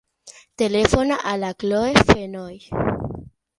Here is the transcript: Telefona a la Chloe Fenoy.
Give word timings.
Telefona 0.61 1.17
a 1.33 1.37
la 1.43 1.53
Chloe 1.53 1.93
Fenoy. 2.09 2.59